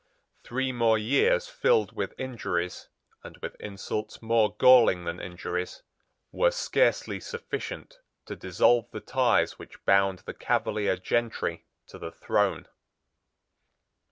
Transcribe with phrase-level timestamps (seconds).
[0.43, 2.89] Three more years filled with injuries,
[3.23, 5.83] and with insults more galling than injuries,
[6.31, 12.67] were scarcely sufficient to dissolve the ties which bound the Cavalier gentry to the throne.